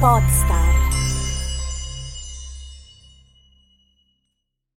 Podstar. 0.00 0.88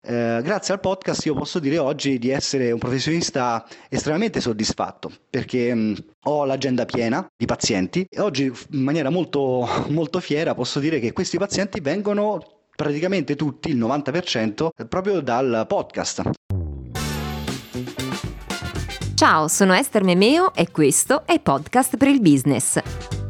Eh, 0.03 0.41
grazie 0.41 0.73
al 0.73 0.79
podcast 0.79 1.23
io 1.27 1.35
posso 1.35 1.59
dire 1.59 1.77
oggi 1.77 2.17
di 2.17 2.31
essere 2.31 2.71
un 2.71 2.79
professionista 2.79 3.63
estremamente 3.87 4.41
soddisfatto 4.41 5.11
perché 5.29 5.75
mh, 5.75 5.95
ho 6.23 6.45
l'agenda 6.45 6.85
piena 6.85 7.23
di 7.37 7.45
pazienti 7.45 8.03
e 8.09 8.19
oggi 8.19 8.45
in 8.45 8.81
maniera 8.81 9.11
molto, 9.11 9.69
molto 9.89 10.19
fiera 10.19 10.55
posso 10.55 10.79
dire 10.79 10.99
che 10.99 11.13
questi 11.13 11.37
pazienti 11.37 11.81
vengono 11.81 12.39
praticamente 12.75 13.35
tutti, 13.35 13.69
il 13.69 13.77
90%, 13.77 14.69
proprio 14.89 15.21
dal 15.21 15.65
podcast. 15.67 16.31
Ciao, 19.13 19.47
sono 19.47 19.73
Esther 19.75 20.03
Memeo 20.03 20.55
e 20.55 20.71
questo 20.71 21.27
è 21.27 21.39
Podcast 21.39 21.97
per 21.97 22.07
il 22.07 22.21
Business 22.21 23.20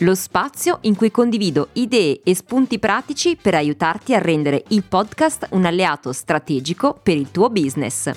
lo 0.00 0.14
spazio 0.14 0.78
in 0.82 0.94
cui 0.94 1.10
condivido 1.10 1.68
idee 1.74 2.20
e 2.22 2.34
spunti 2.34 2.78
pratici 2.78 3.36
per 3.36 3.54
aiutarti 3.54 4.14
a 4.14 4.18
rendere 4.18 4.64
il 4.68 4.82
podcast 4.82 5.48
un 5.50 5.64
alleato 5.64 6.12
strategico 6.12 6.98
per 7.02 7.16
il 7.16 7.30
tuo 7.30 7.50
business. 7.50 8.10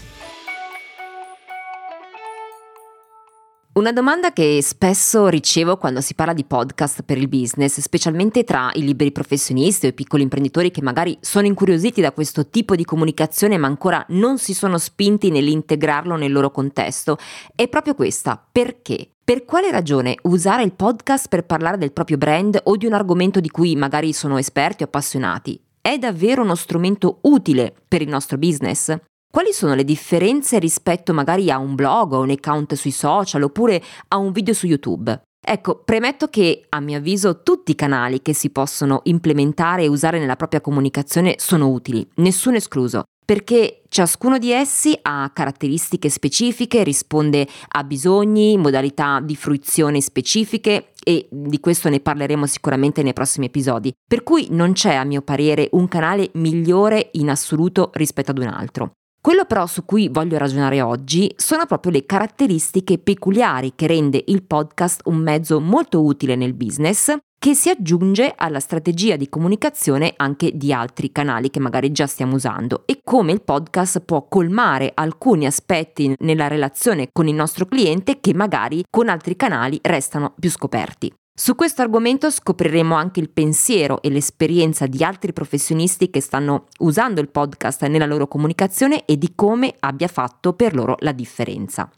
Una 3.73 3.91
domanda 3.91 4.31
che 4.33 4.59
spesso 4.61 5.29
ricevo 5.29 5.77
quando 5.77 5.99
si 5.99 6.13
parla 6.13 6.33
di 6.33 6.43
podcast 6.43 7.01
per 7.01 7.17
il 7.17 7.27
business, 7.27 7.79
specialmente 7.79 8.43
tra 8.43 8.69
i 8.75 8.83
liberi 8.83 9.11
professionisti 9.11 9.87
o 9.87 9.89
i 9.89 9.93
piccoli 9.93 10.21
imprenditori 10.21 10.69
che 10.69 10.83
magari 10.83 11.17
sono 11.21 11.47
incuriositi 11.47 11.99
da 11.99 12.11
questo 12.11 12.49
tipo 12.49 12.75
di 12.75 12.85
comunicazione 12.85 13.57
ma 13.57 13.65
ancora 13.65 14.05
non 14.09 14.37
si 14.37 14.53
sono 14.53 14.77
spinti 14.77 15.31
nell'integrarlo 15.31 16.15
nel 16.15 16.31
loro 16.31 16.51
contesto, 16.51 17.17
è 17.55 17.67
proprio 17.67 17.95
questa. 17.95 18.39
Perché? 18.51 19.09
Per 19.23 19.43
quale 19.43 19.71
ragione 19.71 20.17
usare 20.23 20.61
il 20.61 20.73
podcast 20.73 21.27
per 21.27 21.43
parlare 21.43 21.79
del 21.79 21.93
proprio 21.93 22.17
brand 22.17 22.59
o 22.65 22.77
di 22.77 22.85
un 22.85 22.93
argomento 22.93 23.39
di 23.39 23.49
cui 23.49 23.75
magari 23.75 24.13
sono 24.13 24.37
esperti 24.37 24.83
o 24.83 24.85
appassionati? 24.85 25.59
È 25.81 25.97
davvero 25.97 26.43
uno 26.43 26.53
strumento 26.53 27.17
utile 27.21 27.73
per 27.87 28.03
il 28.03 28.09
nostro 28.09 28.37
business? 28.37 28.95
Quali 29.33 29.51
sono 29.51 29.73
le 29.73 29.83
differenze 29.83 30.59
rispetto 30.59 31.11
magari 31.11 31.49
a 31.49 31.57
un 31.57 31.73
blog 31.73 32.11
o 32.11 32.21
un 32.21 32.29
account 32.29 32.75
sui 32.75 32.91
social 32.91 33.41
oppure 33.41 33.81
a 34.09 34.17
un 34.17 34.31
video 34.31 34.53
su 34.53 34.67
YouTube? 34.67 35.23
Ecco, 35.43 35.81
premetto 35.83 36.27
che 36.27 36.67
a 36.69 36.79
mio 36.79 36.99
avviso 36.99 37.41
tutti 37.41 37.71
i 37.71 37.75
canali 37.75 38.21
che 38.21 38.35
si 38.35 38.51
possono 38.51 38.99
implementare 39.05 39.85
e 39.85 39.87
usare 39.87 40.19
nella 40.19 40.35
propria 40.35 40.61
comunicazione 40.61 41.33
sono 41.39 41.71
utili, 41.71 42.07
nessuno 42.17 42.57
escluso 42.57 43.05
perché 43.25 43.81
ciascuno 43.87 44.37
di 44.37 44.51
essi 44.51 44.95
ha 45.01 45.31
caratteristiche 45.33 46.09
specifiche, 46.09 46.83
risponde 46.83 47.47
a 47.69 47.83
bisogni, 47.83 48.57
modalità 48.57 49.19
di 49.19 49.35
fruizione 49.35 49.99
specifiche 50.01 50.91
e 51.03 51.27
di 51.31 51.59
questo 51.59 51.89
ne 51.89 52.01
parleremo 52.01 52.45
sicuramente 52.45 53.01
nei 53.01 53.13
prossimi 53.13 53.47
episodi. 53.47 53.91
Per 54.07 54.21
cui 54.21 54.47
non 54.51 54.73
c'è 54.73 54.93
a 54.93 55.05
mio 55.05 55.23
parere 55.23 55.69
un 55.71 55.87
canale 55.87 56.29
migliore 56.33 57.09
in 57.13 57.31
assoluto 57.31 57.89
rispetto 57.93 58.29
ad 58.29 58.37
un 58.37 58.47
altro. 58.47 58.91
Quello 59.23 59.45
però 59.45 59.67
su 59.67 59.85
cui 59.85 60.09
voglio 60.09 60.37
ragionare 60.37 60.81
oggi 60.81 61.33
sono 61.37 61.65
proprio 61.65 61.93
le 61.93 62.05
caratteristiche 62.05 62.97
peculiari 62.97 63.71
che 63.73 63.87
rende 63.87 64.21
il 64.27 64.43
podcast 64.43 65.03
un 65.05 65.15
mezzo 65.15 65.61
molto 65.61 66.03
utile 66.03 66.35
nel 66.35 66.53
business 66.53 67.15
che 67.39 67.53
si 67.53 67.69
aggiunge 67.69 68.33
alla 68.35 68.59
strategia 68.59 69.15
di 69.15 69.29
comunicazione 69.29 70.11
anche 70.17 70.51
di 70.53 70.73
altri 70.73 71.13
canali 71.13 71.49
che 71.49 71.61
magari 71.61 71.93
già 71.93 72.05
stiamo 72.05 72.35
usando 72.35 72.83
e 72.85 72.99
come 73.01 73.31
il 73.31 73.41
podcast 73.41 74.01
può 74.01 74.27
colmare 74.27 74.91
alcuni 74.93 75.45
aspetti 75.45 76.13
nella 76.19 76.49
relazione 76.49 77.07
con 77.09 77.29
il 77.29 77.33
nostro 77.33 77.65
cliente 77.65 78.19
che 78.19 78.33
magari 78.33 78.83
con 78.89 79.07
altri 79.07 79.37
canali 79.37 79.79
restano 79.81 80.33
più 80.37 80.49
scoperti. 80.49 81.09
Su 81.35 81.55
questo 81.55 81.81
argomento 81.81 82.29
scopriremo 82.29 82.93
anche 82.93 83.19
il 83.19 83.31
pensiero 83.31 84.03
e 84.03 84.11
l'esperienza 84.11 84.85
di 84.85 85.03
altri 85.03 85.33
professionisti 85.33 86.11
che 86.11 86.21
stanno 86.21 86.67
usando 86.81 87.21
il 87.21 87.29
podcast 87.29 87.83
nella 87.87 88.05
loro 88.05 88.27
comunicazione 88.27 89.03
e 89.05 89.17
di 89.17 89.31
come 89.33 89.73
abbia 89.79 90.07
fatto 90.07 90.53
per 90.53 90.75
loro 90.75 90.95
la 90.99 91.11
differenza. 91.11 91.89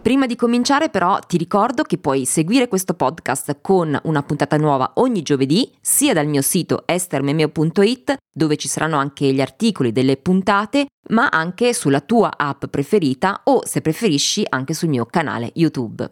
Prima 0.00 0.24
di 0.24 0.36
cominciare 0.36 0.88
però 0.88 1.18
ti 1.18 1.36
ricordo 1.36 1.82
che 1.82 1.98
puoi 1.98 2.24
seguire 2.24 2.66
questo 2.66 2.94
podcast 2.94 3.58
con 3.60 3.96
una 4.04 4.22
puntata 4.22 4.56
nuova 4.56 4.92
ogni 4.94 5.20
giovedì 5.20 5.70
sia 5.78 6.14
dal 6.14 6.26
mio 6.26 6.40
sito 6.40 6.84
estermemeo.it 6.86 8.16
dove 8.32 8.56
ci 8.56 8.68
saranno 8.68 8.96
anche 8.96 9.30
gli 9.34 9.42
articoli 9.42 9.92
delle 9.92 10.16
puntate 10.16 10.86
ma 11.10 11.28
anche 11.28 11.74
sulla 11.74 12.00
tua 12.00 12.32
app 12.38 12.64
preferita 12.70 13.42
o 13.44 13.66
se 13.66 13.82
preferisci 13.82 14.46
anche 14.48 14.72
sul 14.72 14.88
mio 14.88 15.04
canale 15.04 15.50
YouTube. 15.56 16.10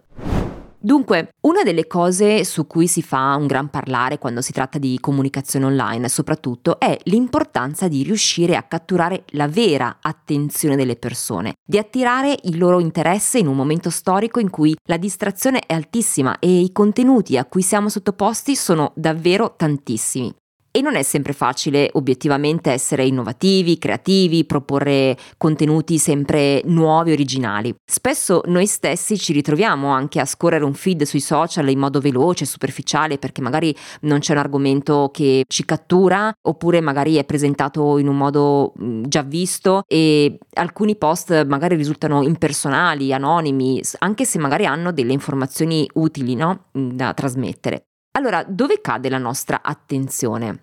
Dunque, 0.83 1.35
una 1.43 1.63
delle 1.63 1.87
cose 1.87 2.43
su 2.43 2.67
cui 2.67 2.87
si 2.87 3.03
fa 3.03 3.35
un 3.35 3.47
gran 3.47 3.69
parlare 3.69 4.17
quando 4.17 4.41
si 4.41 4.53
tratta 4.53 4.79
di 4.79 4.97
comunicazione 4.99 5.67
online, 5.67 6.09
soprattutto, 6.09 6.81
è 6.81 6.99
l'importanza 7.05 7.87
di 7.87 8.03
riuscire 8.03 8.57
a 8.57 8.63
catturare 8.63 9.25
la 9.33 9.47
vera 9.47 9.99
attenzione 10.01 10.77
delle 10.77 10.97
persone, 10.97 11.53
di 11.63 11.77
attirare 11.77 12.35
il 12.45 12.57
loro 12.57 12.81
interesse 12.81 13.39
in 13.39 13.47
un 13.47 13.57
momento 13.57 13.91
storico 13.91 14.41
in 14.41 14.49
cui 14.49 14.75
la 14.85 14.97
distrazione 14.97 15.61
è 15.67 15.75
altissima 15.75 16.39
e 16.39 16.61
i 16.61 16.73
contenuti 16.73 17.37
a 17.37 17.45
cui 17.45 17.61
siamo 17.61 17.91
sottoposti 17.91 18.57
sono 18.57 18.93
davvero 18.95 19.53
tantissimi. 19.59 20.35
E 20.73 20.83
non 20.83 20.95
è 20.95 21.03
sempre 21.03 21.33
facile 21.33 21.91
obiettivamente 21.95 22.71
essere 22.71 23.05
innovativi, 23.05 23.77
creativi, 23.77 24.45
proporre 24.45 25.17
contenuti 25.37 25.99
sempre 25.99 26.63
nuovi, 26.67 27.11
originali. 27.11 27.75
Spesso 27.85 28.43
noi 28.47 28.67
stessi 28.67 29.19
ci 29.19 29.33
ritroviamo 29.33 29.89
anche 29.89 30.21
a 30.21 30.25
scorrere 30.25 30.65
un 30.65 30.75
feed 30.75 31.03
sui 31.03 31.19
social 31.19 31.69
in 31.69 31.79
modo 31.81 31.99
veloce, 31.99 32.45
superficiale, 32.45 33.19
perché 33.19 33.41
magari 33.43 33.75
non 34.03 34.21
c'è 34.21 34.33
un 34.33 34.39
argomento 34.39 35.11
che 35.13 35.43
ci 35.49 35.65
cattura, 35.65 36.33
oppure 36.41 36.81
magari 36.81 37.17
è 37.17 37.25
presentato 37.25 37.99
in 37.99 38.07
un 38.07 38.17
modo 38.17 38.73
già 38.77 39.23
visto 39.23 39.83
e 39.89 40.39
alcuni 40.55 40.95
post 40.95 41.47
magari 41.47 41.75
risultano 41.75 42.23
impersonali, 42.23 43.13
anonimi, 43.13 43.83
anche 43.99 44.25
se 44.25 44.39
magari 44.39 44.67
hanno 44.67 44.93
delle 44.93 45.13
informazioni 45.13 45.89
utili 45.95 46.37
no? 46.37 46.67
da 46.71 47.13
trasmettere. 47.13 47.87
Allora, 48.13 48.45
dove 48.45 48.81
cade 48.81 49.09
la 49.09 49.19
nostra 49.19 49.61
attenzione? 49.63 50.63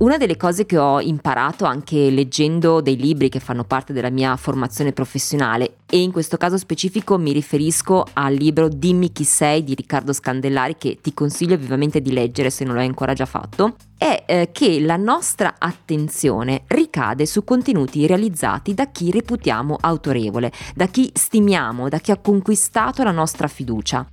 Una 0.00 0.18
delle 0.18 0.36
cose 0.36 0.66
che 0.66 0.76
ho 0.76 1.00
imparato 1.00 1.64
anche 1.64 2.10
leggendo 2.10 2.82
dei 2.82 2.96
libri 2.96 3.30
che 3.30 3.40
fanno 3.40 3.64
parte 3.64 3.94
della 3.94 4.10
mia 4.10 4.36
formazione 4.36 4.92
professionale, 4.92 5.78
e 5.86 5.98
in 6.02 6.12
questo 6.12 6.36
caso 6.36 6.58
specifico 6.58 7.16
mi 7.16 7.32
riferisco 7.32 8.04
al 8.12 8.34
libro 8.34 8.68
Dimmi 8.68 9.12
chi 9.12 9.24
sei 9.24 9.64
di 9.64 9.74
Riccardo 9.74 10.12
Scandellari, 10.12 10.76
che 10.76 10.98
ti 11.00 11.14
consiglio 11.14 11.56
vivamente 11.56 12.02
di 12.02 12.12
leggere 12.12 12.50
se 12.50 12.64
non 12.64 12.74
l'hai 12.74 12.86
ancora 12.86 13.14
già 13.14 13.26
fatto, 13.26 13.76
è 13.96 14.24
eh, 14.26 14.50
che 14.52 14.78
la 14.78 14.96
nostra 14.96 15.54
attenzione 15.58 16.64
ricade 16.66 17.24
su 17.24 17.44
contenuti 17.44 18.06
realizzati 18.06 18.74
da 18.74 18.88
chi 18.90 19.10
reputiamo 19.10 19.78
autorevole, 19.80 20.52
da 20.74 20.84
chi 20.86 21.10
stimiamo, 21.14 21.88
da 21.88 21.98
chi 21.98 22.10
ha 22.10 22.18
conquistato 22.18 23.02
la 23.02 23.10
nostra 23.10 23.48
fiducia 23.48 24.06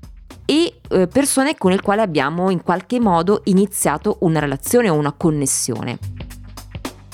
e 0.49 0.79
eh, 0.89 1.07
persone 1.07 1.57
con 1.57 1.71
le 1.71 1.81
quali 1.81 1.99
abbiamo 1.99 2.49
in 2.49 2.63
qualche 2.63 3.01
modo 3.01 3.41
iniziato 3.45 4.19
una 4.21 4.39
relazione 4.39 4.89
o 4.89 4.93
una 4.93 5.11
connessione. 5.11 5.99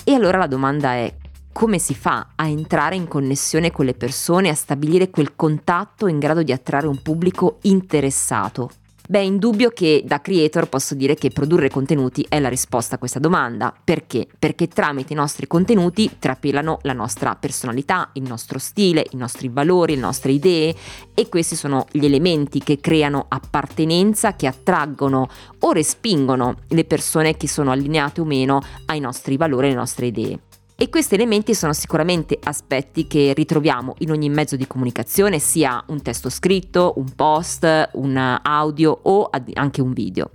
E 0.03 0.13
allora 0.13 0.37
la 0.37 0.47
domanda 0.47 0.93
è 0.93 1.11
come 1.51 1.79
si 1.79 1.95
fa 1.95 2.27
a 2.35 2.47
entrare 2.47 2.95
in 2.95 3.07
connessione 3.07 3.71
con 3.71 3.85
le 3.85 3.95
persone, 3.95 4.49
a 4.49 4.55
stabilire 4.55 5.09
quel 5.09 5.35
contatto 5.35 6.05
in 6.05 6.19
grado 6.19 6.43
di 6.43 6.51
attrarre 6.51 6.87
un 6.87 7.01
pubblico 7.01 7.57
interessato 7.63 8.69
Beh, 9.05 9.21
indubbio 9.21 9.69
che 9.71 10.01
da 10.05 10.21
creator 10.21 10.69
posso 10.69 10.95
dire 10.95 11.15
che 11.15 11.29
produrre 11.29 11.69
contenuti 11.69 12.25
è 12.29 12.39
la 12.39 12.47
risposta 12.47 12.95
a 12.95 12.97
questa 12.97 13.19
domanda. 13.19 13.73
Perché? 13.83 14.27
Perché 14.39 14.69
tramite 14.69 15.11
i 15.11 15.15
nostri 15.17 15.45
contenuti 15.45 16.09
trapelano 16.19 16.79
la 16.83 16.93
nostra 16.93 17.35
personalità, 17.35 18.11
il 18.13 18.23
nostro 18.23 18.59
stile, 18.59 19.05
i 19.11 19.17
nostri 19.17 19.49
valori, 19.49 19.95
le 19.95 20.01
nostre 20.01 20.31
idee 20.31 20.73
e 21.13 21.27
questi 21.27 21.57
sono 21.57 21.85
gli 21.91 22.05
elementi 22.05 22.59
che 22.59 22.79
creano 22.79 23.25
appartenenza, 23.27 24.37
che 24.37 24.47
attraggono 24.47 25.27
o 25.59 25.71
respingono 25.73 26.59
le 26.69 26.85
persone 26.85 27.35
che 27.35 27.49
sono 27.49 27.71
allineate 27.71 28.21
o 28.21 28.25
meno 28.25 28.61
ai 28.85 29.01
nostri 29.01 29.35
valori 29.35 29.65
e 29.65 29.69
alle 29.71 29.79
nostre 29.79 30.05
idee. 30.05 30.39
E 30.83 30.89
questi 30.89 31.15
elementi 31.15 31.55
sono 31.55 31.71
sicuramente 31.71 32.37
aspetti 32.43 33.07
che 33.07 33.31
ritroviamo 33.33 33.95
in 33.99 34.11
ogni 34.11 34.27
mezzo 34.27 34.57
di 34.57 34.67
comunicazione, 34.67 35.39
sia 35.39 35.81
un 35.87 36.01
testo 36.01 36.29
scritto, 36.29 36.95
un 36.97 37.15
post, 37.15 37.89
un 37.93 38.17
audio 38.17 38.99
o 39.03 39.29
anche 39.53 39.81
un 39.81 39.93
video. 39.93 40.29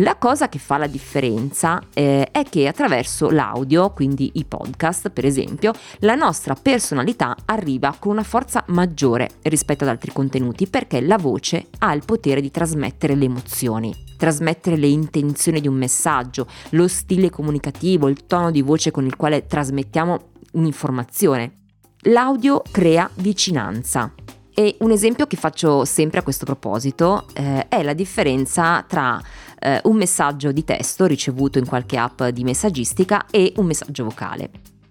La 0.00 0.16
cosa 0.16 0.50
che 0.50 0.58
fa 0.58 0.76
la 0.76 0.86
differenza 0.86 1.80
eh, 1.94 2.28
è 2.30 2.42
che 2.42 2.68
attraverso 2.68 3.30
l'audio, 3.30 3.94
quindi 3.94 4.32
i 4.34 4.44
podcast 4.44 5.08
per 5.08 5.24
esempio, 5.24 5.72
la 6.00 6.14
nostra 6.14 6.54
personalità 6.54 7.34
arriva 7.46 7.96
con 7.98 8.12
una 8.12 8.22
forza 8.22 8.62
maggiore 8.66 9.30
rispetto 9.44 9.84
ad 9.84 9.88
altri 9.88 10.12
contenuti 10.12 10.66
perché 10.66 11.00
la 11.00 11.16
voce 11.16 11.68
ha 11.78 11.94
il 11.94 12.02
potere 12.04 12.42
di 12.42 12.50
trasmettere 12.50 13.14
le 13.14 13.24
emozioni, 13.24 14.05
trasmettere 14.16 14.76
le 14.76 14.86
intenzioni 14.86 15.60
di 15.60 15.68
un 15.68 15.74
messaggio, 15.74 16.46
lo 16.70 16.88
stile 16.88 17.30
comunicativo, 17.30 18.08
il 18.08 18.26
tono 18.26 18.50
di 18.50 18.62
voce 18.62 18.90
con 18.90 19.06
il 19.06 19.16
quale 19.16 19.46
trasmettiamo 19.46 20.30
un'informazione. 20.52 21.52
L'audio 22.02 22.62
crea 22.70 23.10
vicinanza 23.14 24.12
E 24.58 24.76
un 24.78 24.90
esempio 24.90 25.26
che 25.26 25.36
faccio 25.36 25.84
sempre 25.84 26.20
a 26.20 26.22
questo 26.22 26.46
proposito 26.46 27.26
eh, 27.34 27.68
è 27.68 27.82
la 27.82 27.92
differenza 27.92 28.82
tra 28.88 29.20
eh, 29.58 29.82
un 29.84 29.96
messaggio 29.96 30.50
di 30.50 30.64
testo 30.64 31.04
ricevuto 31.04 31.58
in 31.58 31.66
qualche 31.66 31.98
app 31.98 32.22
di 32.24 32.42
messaggistica 32.42 33.26
e 33.30 33.52
un 33.56 33.66
messaggio 33.66 34.04
vocale. 34.04 34.44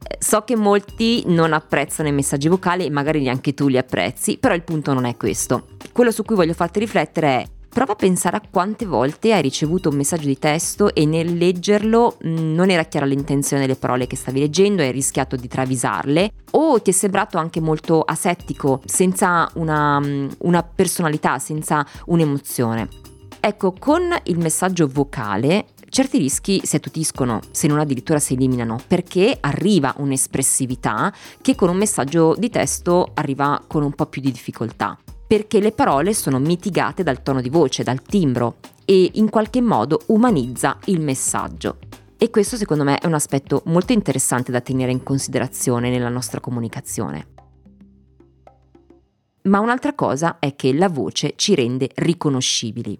Eh, 0.07 0.17
so 0.19 0.43
che 0.43 0.55
molti 0.55 1.23
non 1.25 1.51
apprezzano 1.51 2.09
i 2.09 2.11
messaggi 2.11 2.47
vocali 2.47 2.85
e 2.85 2.91
magari 2.91 3.23
neanche 3.23 3.55
tu 3.55 3.67
li 3.67 3.79
apprezzi, 3.79 4.37
però 4.37 4.53
il 4.53 4.61
punto 4.61 4.93
non 4.93 5.05
è 5.05 5.17
questo. 5.17 5.69
Quello 5.91 6.11
su 6.11 6.23
cui 6.23 6.35
voglio 6.35 6.53
farti 6.53 6.77
riflettere 6.77 7.27
è 7.27 7.47
Prova 7.75 7.91
a 7.91 7.95
pensare 7.97 8.37
a 8.37 8.41
quante 8.49 8.85
volte 8.85 9.33
hai 9.33 9.41
ricevuto 9.41 9.89
un 9.89 9.97
messaggio 9.97 10.27
di 10.27 10.39
testo 10.39 10.95
e 10.95 11.05
nel 11.05 11.37
leggerlo 11.37 12.15
mm, 12.25 12.53
non 12.53 12.69
era 12.69 12.85
chiara 12.85 13.05
l'intenzione 13.05 13.63
delle 13.63 13.75
parole 13.77 14.07
che 14.07 14.15
stavi 14.15 14.39
leggendo 14.39 14.81
hai 14.81 14.93
rischiato 14.93 15.35
di 15.35 15.49
travisarle 15.49 16.31
o 16.51 16.81
ti 16.81 16.91
è 16.91 16.93
sembrato 16.93 17.37
anche 17.37 17.59
molto 17.59 17.99
asettico, 17.99 18.81
senza 18.85 19.51
una, 19.55 19.99
mm, 19.99 20.27
una 20.43 20.63
personalità, 20.63 21.37
senza 21.37 21.85
un'emozione. 22.05 22.87
Ecco, 23.41 23.73
con 23.77 24.03
il 24.23 24.37
messaggio 24.37 24.87
vocale 24.87 25.65
certi 25.89 26.17
rischi 26.17 26.61
si 26.63 26.77
attutiscono, 26.77 27.41
se 27.51 27.67
non 27.67 27.79
addirittura 27.79 28.19
si 28.19 28.35
eliminano, 28.35 28.79
perché 28.87 29.35
arriva 29.41 29.93
un'espressività 29.97 31.13
che 31.41 31.55
con 31.55 31.67
un 31.67 31.75
messaggio 31.75 32.35
di 32.37 32.49
testo 32.49 33.11
arriva 33.15 33.61
con 33.67 33.83
un 33.83 33.91
po' 33.91 34.05
più 34.05 34.21
di 34.21 34.31
difficoltà 34.31 34.97
perché 35.27 35.59
le 35.59 35.71
parole 35.71 36.13
sono 36.13 36.39
mitigate 36.39 37.03
dal 37.03 37.23
tono 37.23 37.41
di 37.41 37.49
voce, 37.49 37.83
dal 37.83 38.01
timbro 38.01 38.57
e 38.85 39.11
in 39.13 39.29
qualche 39.29 39.61
modo 39.61 40.01
umanizza 40.07 40.77
il 40.85 41.01
messaggio. 41.01 41.77
E 42.17 42.29
questo 42.29 42.55
secondo 42.55 42.83
me 42.83 42.97
è 42.97 43.07
un 43.07 43.13
aspetto 43.13 43.61
molto 43.65 43.91
interessante 43.93 44.51
da 44.51 44.61
tenere 44.61 44.91
in 44.91 45.03
considerazione 45.03 45.89
nella 45.89 46.09
nostra 46.09 46.39
comunicazione. 46.39 47.27
Ma 49.43 49.59
un'altra 49.59 49.93
cosa 49.93 50.39
è 50.39 50.55
che 50.55 50.73
la 50.73 50.89
voce 50.89 51.33
ci 51.35 51.53
rende 51.53 51.89
riconoscibili. 51.95 52.99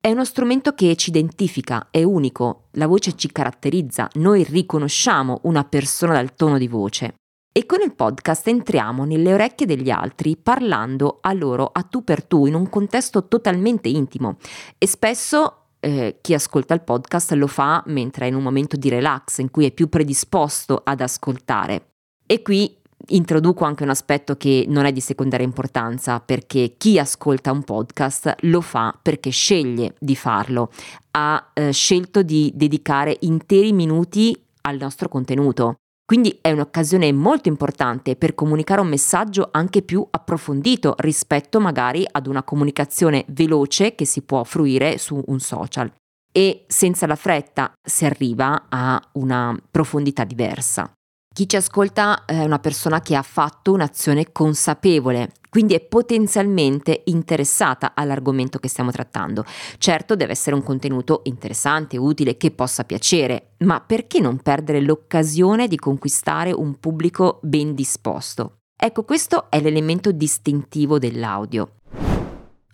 È 0.00 0.10
uno 0.10 0.24
strumento 0.24 0.74
che 0.74 0.96
ci 0.96 1.10
identifica, 1.10 1.88
è 1.90 2.02
unico, 2.02 2.64
la 2.72 2.86
voce 2.86 3.16
ci 3.16 3.30
caratterizza, 3.30 4.08
noi 4.14 4.42
riconosciamo 4.42 5.40
una 5.44 5.64
persona 5.64 6.14
dal 6.14 6.34
tono 6.34 6.58
di 6.58 6.68
voce. 6.68 7.14
E 7.56 7.66
con 7.66 7.80
il 7.82 7.94
podcast 7.94 8.48
entriamo 8.48 9.04
nelle 9.04 9.32
orecchie 9.32 9.64
degli 9.64 9.88
altri 9.88 10.36
parlando 10.36 11.18
a 11.20 11.32
loro 11.32 11.70
a 11.72 11.84
tu 11.84 12.02
per 12.02 12.24
tu 12.24 12.46
in 12.46 12.54
un 12.54 12.68
contesto 12.68 13.28
totalmente 13.28 13.88
intimo 13.88 14.38
e 14.76 14.88
spesso 14.88 15.66
eh, 15.78 16.18
chi 16.20 16.34
ascolta 16.34 16.74
il 16.74 16.82
podcast 16.82 17.30
lo 17.34 17.46
fa 17.46 17.80
mentre 17.86 18.24
è 18.24 18.28
in 18.28 18.34
un 18.34 18.42
momento 18.42 18.76
di 18.76 18.88
relax 18.88 19.38
in 19.38 19.52
cui 19.52 19.66
è 19.66 19.70
più 19.70 19.88
predisposto 19.88 20.80
ad 20.82 21.00
ascoltare. 21.00 21.90
E 22.26 22.42
qui 22.42 22.76
introduco 23.10 23.64
anche 23.64 23.84
un 23.84 23.90
aspetto 23.90 24.36
che 24.36 24.64
non 24.66 24.84
è 24.84 24.90
di 24.90 25.00
secondaria 25.00 25.46
importanza 25.46 26.18
perché 26.18 26.74
chi 26.76 26.98
ascolta 26.98 27.52
un 27.52 27.62
podcast 27.62 28.34
lo 28.40 28.62
fa 28.62 28.98
perché 29.00 29.30
sceglie 29.30 29.94
di 30.00 30.16
farlo, 30.16 30.72
ha 31.12 31.52
eh, 31.54 31.70
scelto 31.70 32.24
di 32.24 32.50
dedicare 32.52 33.16
interi 33.20 33.72
minuti 33.72 34.36
al 34.62 34.76
nostro 34.76 35.08
contenuto. 35.08 35.76
Quindi 36.06 36.38
è 36.42 36.50
un'occasione 36.50 37.12
molto 37.12 37.48
importante 37.48 38.14
per 38.14 38.34
comunicare 38.34 38.82
un 38.82 38.88
messaggio 38.88 39.48
anche 39.50 39.80
più 39.80 40.06
approfondito 40.10 40.94
rispetto 40.98 41.60
magari 41.60 42.06
ad 42.10 42.26
una 42.26 42.42
comunicazione 42.42 43.24
veloce 43.28 43.94
che 43.94 44.04
si 44.04 44.20
può 44.20 44.44
fruire 44.44 44.98
su 44.98 45.22
un 45.26 45.40
social. 45.40 45.90
E 46.30 46.64
senza 46.68 47.06
la 47.06 47.16
fretta 47.16 47.72
si 47.82 48.04
arriva 48.04 48.66
a 48.68 49.00
una 49.12 49.56
profondità 49.70 50.24
diversa. 50.24 50.92
Chi 51.34 51.48
ci 51.48 51.56
ascolta 51.56 52.26
è 52.26 52.44
una 52.44 52.60
persona 52.60 53.00
che 53.00 53.16
ha 53.16 53.22
fatto 53.22 53.72
un'azione 53.72 54.30
consapevole, 54.30 55.32
quindi 55.50 55.74
è 55.74 55.80
potenzialmente 55.80 57.02
interessata 57.06 57.90
all'argomento 57.96 58.60
che 58.60 58.68
stiamo 58.68 58.92
trattando. 58.92 59.44
Certo 59.78 60.14
deve 60.14 60.30
essere 60.30 60.54
un 60.54 60.62
contenuto 60.62 61.22
interessante, 61.24 61.96
utile, 61.96 62.36
che 62.36 62.52
possa 62.52 62.84
piacere, 62.84 63.54
ma 63.64 63.80
perché 63.80 64.20
non 64.20 64.38
perdere 64.38 64.80
l'occasione 64.80 65.66
di 65.66 65.74
conquistare 65.74 66.52
un 66.52 66.78
pubblico 66.78 67.40
ben 67.42 67.74
disposto? 67.74 68.58
Ecco, 68.80 69.02
questo 69.02 69.50
è 69.50 69.60
l'elemento 69.60 70.12
distintivo 70.12 71.00
dell'audio. 71.00 71.78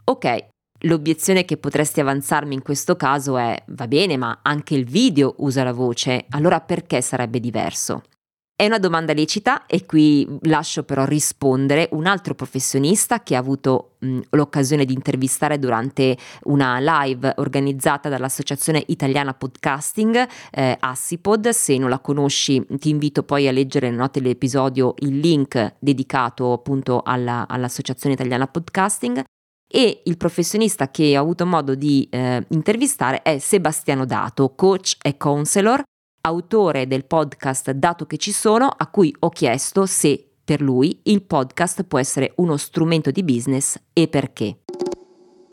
Ok, 0.05 0.49
L'obiezione 0.85 1.45
che 1.45 1.59
potresti 1.59 2.01
avanzarmi 2.01 2.55
in 2.55 2.62
questo 2.62 2.97
caso 2.97 3.37
è, 3.37 3.65
va 3.69 3.87
bene, 3.87 4.17
ma 4.17 4.39
anche 4.41 4.75
il 4.75 4.87
video 4.87 5.35
usa 5.39 5.62
la 5.62 5.75
voce, 5.75 6.25
allora 6.31 6.61
perché 6.61 7.03
sarebbe 7.03 7.39
diverso? 7.39 8.01
È 8.61 8.67
una 8.67 8.79
domanda 8.79 9.15
lecita 9.15 9.65
e 9.65 9.87
qui 9.87 10.29
lascio 10.43 10.83
però 10.83 11.07
rispondere 11.07 11.89
un 11.93 12.05
altro 12.05 12.35
professionista 12.35 13.23
che 13.23 13.35
ha 13.35 13.39
avuto 13.39 13.93
mh, 14.01 14.21
l'occasione 14.33 14.85
di 14.85 14.93
intervistare 14.93 15.59
durante 15.59 16.15
una 16.43 16.77
live 16.79 17.33
organizzata 17.39 18.11
dall'Associazione 18.11 18.85
Italiana 18.89 19.33
Podcasting, 19.33 20.29
eh, 20.51 20.77
Assipod. 20.79 21.49
Se 21.49 21.79
non 21.79 21.89
la 21.89 22.01
conosci 22.01 22.62
ti 22.77 22.91
invito 22.91 23.23
poi 23.23 23.49
a 23.49 23.51
leggere 23.51 23.87
nelle 23.87 24.03
note 24.03 24.21
dell'episodio 24.21 24.93
il 24.99 25.19
link 25.21 25.77
dedicato 25.79 26.53
appunto 26.53 27.01
alla, 27.03 27.49
all'Associazione 27.49 28.15
Italiana 28.15 28.47
Podcasting 28.47 29.25
e 29.73 30.03
il 30.05 30.19
professionista 30.19 30.91
che 30.91 31.17
ho 31.17 31.23
avuto 31.23 31.47
modo 31.47 31.75
di 31.75 32.07
eh, 32.11 32.45
intervistare 32.51 33.23
è 33.23 33.39
Sebastiano 33.39 34.05
Dato, 34.05 34.53
coach 34.55 34.97
e 35.01 35.17
counselor 35.17 35.83
autore 36.23 36.87
del 36.87 37.05
podcast 37.05 37.71
Dato 37.73 38.07
che 38.07 38.17
ci 38.17 38.33
sono, 38.33 38.67
a 38.67 38.87
cui 38.89 39.15
ho 39.21 39.29
chiesto 39.31 39.87
se 39.87 40.25
per 40.45 40.61
lui 40.61 41.01
il 41.05 41.23
podcast 41.23 41.85
può 41.85 41.99
essere 41.99 42.33
uno 42.37 42.57
strumento 42.57 43.11
di 43.11 43.23
business 43.23 43.81
e 43.93 44.09
perché. 44.09 44.59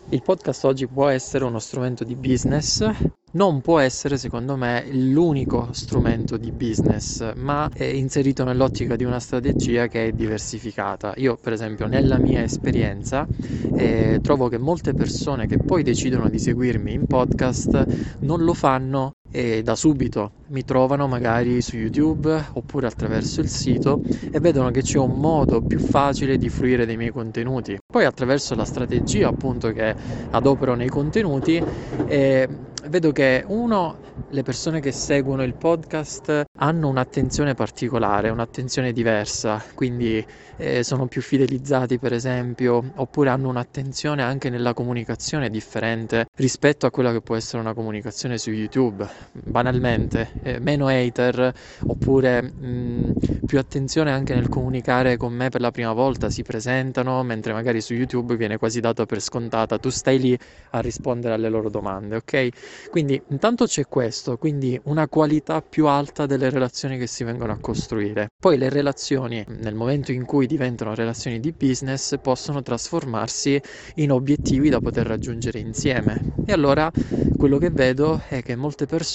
Il 0.10 0.22
podcast 0.24 0.64
oggi 0.64 0.88
può 0.88 1.08
essere 1.08 1.44
uno 1.44 1.60
strumento 1.60 2.04
di 2.04 2.16
business, 2.16 2.90
non 3.32 3.60
può 3.60 3.80
essere 3.80 4.18
secondo 4.18 4.56
me 4.56 4.86
l'unico 4.90 5.68
strumento 5.72 6.38
di 6.38 6.52
business, 6.52 7.34
ma 7.36 7.70
è 7.74 7.84
inserito 7.84 8.46
nell'ottica 8.46 8.96
di 8.96 9.04
una 9.04 9.20
strategia 9.20 9.88
che 9.88 10.08
è 10.08 10.12
diversificata. 10.14 11.14
Io 11.18 11.36
per 11.36 11.52
esempio 11.52 11.88
nella 11.88 12.18
mia 12.18 12.42
esperienza 12.42 13.28
eh, 13.76 14.20
trovo 14.24 14.48
che 14.48 14.58
molte 14.58 14.94
persone 14.94 15.46
che 15.46 15.58
poi 15.58 15.84
decidono 15.84 16.30
di 16.30 16.40
seguirmi 16.40 16.94
in 16.94 17.06
podcast 17.06 18.18
non 18.20 18.44
lo 18.44 18.54
fanno 18.54 19.12
e 19.38 19.62
da 19.62 19.76
subito 19.76 20.32
mi 20.48 20.64
trovano 20.64 21.08
magari 21.08 21.62
su 21.62 21.78
YouTube 21.78 22.44
oppure 22.54 22.88
attraverso 22.88 23.40
il 23.40 23.48
sito 23.48 24.02
e 24.32 24.40
vedono 24.40 24.72
che 24.72 24.82
c'è 24.82 24.98
un 24.98 25.20
modo 25.20 25.62
più 25.62 25.78
facile 25.78 26.40
di 26.40 26.50
fruire 26.50 26.88
dei 26.88 26.98
miei 26.98 27.12
contenuti. 27.12 27.78
Poi 27.86 28.06
attraverso 28.06 28.56
la 28.56 28.66
strategia 28.66 29.28
appunto 29.28 29.72
che 29.72 29.94
adopero 30.32 30.74
nei 30.74 30.90
contenuti 30.90 31.62
eh, 32.08 32.48
vedo 32.88 33.12
che 33.12 33.44
uno 33.46 34.00
le 34.30 34.44
persone 34.44 34.82
che 34.82 34.92
seguono 34.92 35.44
il 35.44 35.56
podcast 35.56 36.44
hanno 36.58 36.90
un'attenzione 36.90 37.54
particolare, 37.54 38.30
un'attenzione 38.30 38.92
diversa, 38.92 39.64
quindi 39.74 40.26
eh, 40.58 40.84
sono 40.84 41.08
più 41.08 41.22
fidelizzati 41.22 41.98
per 41.98 42.14
esempio, 42.14 42.84
oppure 42.96 43.30
hanno 43.30 43.48
un'attenzione 43.50 44.24
anche 44.24 44.50
nella 44.50 44.74
comunicazione 44.74 45.50
differente 45.50 46.26
rispetto 46.36 46.86
a 46.86 46.92
quella 46.92 47.12
che 47.12 47.22
può 47.22 47.36
essere 47.36 47.62
una 47.62 47.74
comunicazione 47.74 48.38
su 48.38 48.52
YouTube. 48.52 49.08
Banalmente, 49.32 50.32
eh, 50.44 50.60
meno 50.60 50.88
hater, 50.88 51.54
oppure 51.86 52.42
mh, 52.42 53.16
più 53.46 53.58
attenzione 53.60 54.12
anche 54.12 54.34
nel 54.34 54.50
comunicare 54.50 55.18
con 55.18 55.34
me 55.34 55.50
per 55.50 55.62
la 55.62 55.72
prima 55.72 55.94
volta, 55.94 56.30
si 56.30 56.44
presentano, 56.44 57.24
mentre 57.24 57.54
magari 57.54 57.82
su 57.82 57.94
YouTube 57.94 58.36
viene 58.36 58.58
quasi 58.58 58.80
dato 58.80 59.06
per 59.06 59.22
scontata, 59.22 59.78
tu 59.80 59.90
stai 59.90 60.20
lì 60.20 60.38
a 60.72 60.80
rispondere 60.80 61.34
alle 61.34 61.50
loro 61.50 61.70
domande, 61.70 62.18
ok? 62.18 62.90
Quindi 62.90 63.22
intanto 63.30 63.66
c'è 63.66 63.86
questo, 63.88 64.38
quindi 64.38 64.80
una 64.86 65.08
qualità 65.08 65.62
più 65.62 65.88
alta 65.88 66.26
delle 66.26 66.50
relazioni 66.50 66.98
che 66.98 67.08
si 67.08 67.24
vengono 67.24 67.54
a 67.54 67.58
costruire. 67.60 68.28
Poi 68.40 68.58
le 68.58 68.70
relazioni, 68.70 69.44
nel 69.48 69.76
momento 69.76 70.12
in 70.12 70.26
cui 70.26 70.46
diventano 70.46 70.94
relazioni 70.94 71.40
di 71.40 71.54
business, 71.58 72.16
possono 72.22 72.62
trasformarsi 72.62 73.60
in 73.96 74.12
obiettivi 74.12 74.70
da 74.70 74.80
poter 74.80 75.08
raggiungere 75.08 75.60
insieme. 75.60 76.36
E 76.46 76.52
allora 76.52 76.92
quello 77.38 77.58
che 77.58 77.70
vedo 77.70 78.22
è 78.28 78.42
che 78.42 78.56
molte 78.56 78.86
persone 78.86 79.06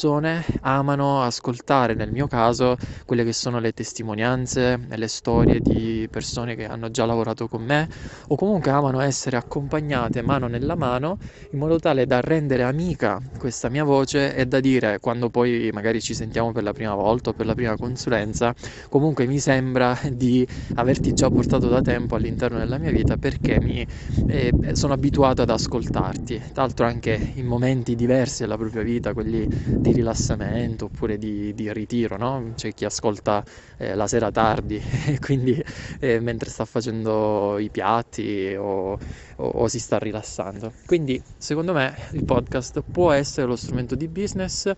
amano 0.63 1.23
ascoltare, 1.23 1.95
nel 1.95 2.11
mio 2.11 2.27
caso, 2.27 2.77
quelle 3.05 3.25
che 3.25 3.33
sono 3.33 3.61
le 3.61 3.73
testimonianze 3.73 4.87
e 4.89 4.97
le 4.97 5.09
storie 5.09 5.61
di 5.61 6.09
persone 6.11 6.55
che 6.55 6.65
hanno 6.65 6.91
già 6.91 7.05
lavorato 7.05 7.47
con 7.47 7.63
me 7.63 7.89
o 8.29 8.37
comunque 8.37 8.71
amano 8.71 9.01
essere 9.01 9.37
accompagnate 9.37 10.23
mano 10.23 10.47
nella 10.47 10.75
mano 10.77 11.19
in 11.51 11.59
modo 11.59 11.79
tale 11.79 12.07
da 12.07 12.21
rendere 12.21 12.63
amica 12.63 13.21
questa 13.39 13.69
mia 13.69 13.85
voce 13.85 14.35
e 14.35 14.47
da 14.47 14.61
dire 14.61 14.99
quando 14.99 15.29
poi 15.29 15.71
magari 15.73 16.01
ci 16.01 16.15
sentiamo 16.15 16.53
per 16.53 16.63
la 16.63 16.73
prima 16.73 16.95
volta 16.95 17.31
o 17.31 17.33
per 17.35 17.47
la 17.47 17.55
prima 17.55 17.77
consulenza, 17.77 18.55
comunque 18.89 19.27
mi 19.27 19.39
sembra 19.39 19.99
di 20.11 20.47
averti 20.75 21.13
già 21.13 21.29
portato 21.31 21.69
da 21.69 21.81
tempo 21.83 22.15
all'interno 22.15 22.59
della 22.59 22.79
mia 22.79 22.91
vita 22.91 23.17
perché 23.17 23.61
mi 23.61 23.87
eh, 24.27 24.53
sono 24.73 24.93
abituato 24.95 25.43
ad 25.43 25.51
ascoltarti, 25.51 26.39
tra 26.53 26.63
l'altro 26.63 26.87
anche 26.87 27.33
in 27.35 27.47
momenti 27.47 27.95
diversi 27.95 28.43
della 28.43 28.57
propria 28.57 28.83
vita, 28.83 29.13
quelli 29.13 29.47
di 29.83 29.93
rilassamento 29.93 30.87
oppure 30.87 31.19
di, 31.19 31.53
di 31.55 31.71
ritiro, 31.73 32.17
no? 32.17 32.53
C'è 32.55 32.73
chi 32.73 32.87
ascolta 32.87 33.45
eh, 33.77 33.95
la 33.95 34.07
sera 34.07 34.31
tardi 34.31 34.81
e 35.07 35.19
quindi 35.19 35.63
eh, 36.01 36.21
mentre 36.21 36.49
sta 36.49 36.65
facendo 36.65 37.59
i 37.59 37.69
piatti 37.69 38.55
o, 38.57 38.93
o, 38.93 38.99
o 39.45 39.69
si 39.69 39.79
sta 39.79 39.99
rilassando. 39.99 40.73
Quindi 40.87 41.21
secondo 41.37 41.75
me 41.75 41.95
il 42.13 42.25
podcast 42.25 42.83
può 42.91 43.13
essere 43.13 43.47
lo 43.47 43.57
strumento 43.57 43.95
di 43.95 44.09
business 44.09 44.73